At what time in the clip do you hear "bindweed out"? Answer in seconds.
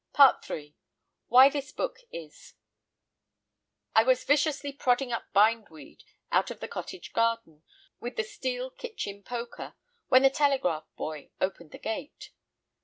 5.31-6.49